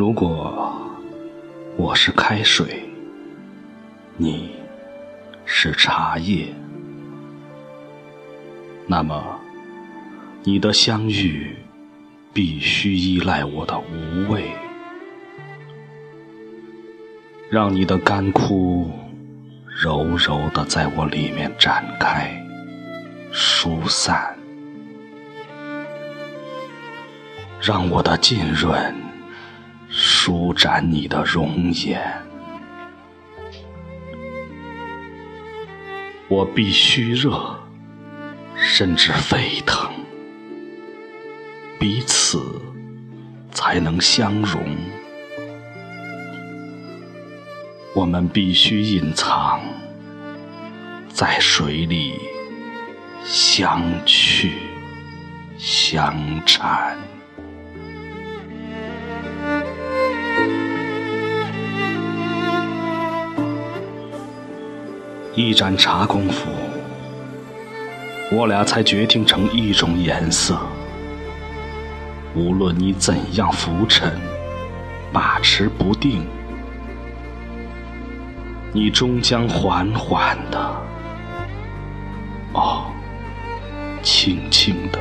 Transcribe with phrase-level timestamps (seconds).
[0.00, 0.72] 如果
[1.76, 2.88] 我是开水，
[4.16, 4.52] 你
[5.44, 6.46] 是茶叶，
[8.86, 9.38] 那么
[10.42, 11.54] 你的相遇
[12.32, 14.50] 必须依赖我的无畏，
[17.50, 18.90] 让你的干枯
[19.66, 22.42] 柔柔的在我里面展开、
[23.32, 24.34] 疏散，
[27.60, 28.94] 让我的浸润
[30.22, 31.98] 舒展你的容颜。
[36.28, 37.58] 我必须热，
[38.54, 39.90] 甚至沸腾，
[41.78, 42.60] 彼此
[43.50, 44.62] 才能相融。
[47.94, 49.62] 我们必须隐藏，
[51.08, 52.20] 在水里
[53.24, 54.52] 相去
[55.56, 56.98] 相缠。
[65.40, 66.50] 一盏茶功夫，
[68.30, 70.60] 我俩才决定成一种颜色。
[72.34, 74.20] 无论你怎样浮沉、
[75.10, 76.26] 把持不定，
[78.74, 80.58] 你终将缓缓的，
[82.52, 82.92] 哦，
[84.02, 84.98] 轻轻的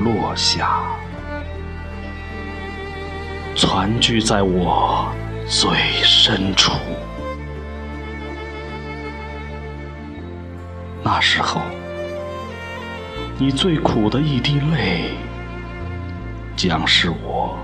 [0.00, 0.80] 落下，
[3.54, 5.06] 攒聚在我
[5.46, 5.70] 最
[6.02, 6.72] 深处。
[11.02, 11.62] 那时候，
[13.38, 15.14] 你最苦的一滴泪，
[16.54, 17.58] 将是我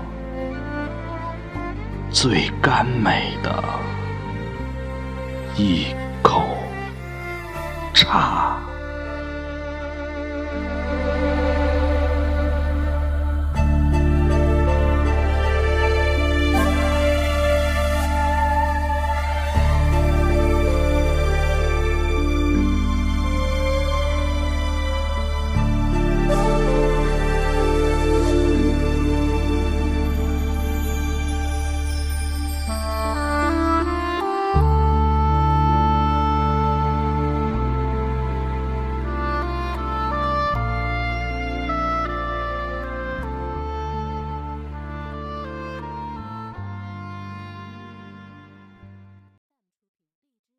[2.09, 3.63] 最甘美的
[5.55, 5.87] 一
[6.23, 6.41] 口
[7.93, 8.46] 茶。